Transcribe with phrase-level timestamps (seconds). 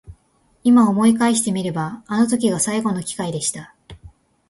[0.63, 3.75] 今思い返してみればあの時が最後の機会でした。